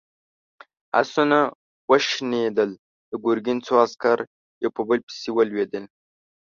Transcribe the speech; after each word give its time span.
آسونه 0.99 1.39
وشڼېدل، 1.89 2.71
د 3.09 3.11
ګرګين 3.25 3.57
څو 3.65 3.73
عسکر 3.85 4.17
يو 4.63 4.69
په 4.75 4.81
بل 4.87 4.99
پسې 5.07 5.29
ولوېدل. 5.33 5.83